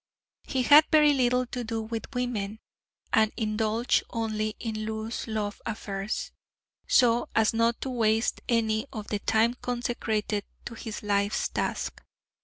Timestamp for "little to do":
1.13-1.83